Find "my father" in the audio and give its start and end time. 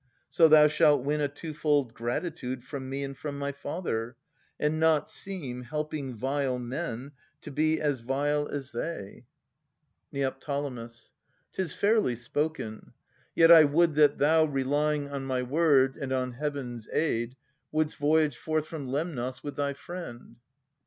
3.37-4.15